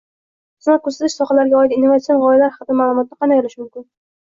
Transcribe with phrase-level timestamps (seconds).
[0.63, 3.89] xizmat ko’rsatish sohalariga oid innovatsion g’oyalar haqida ma’lumotni qanday olish mumkin?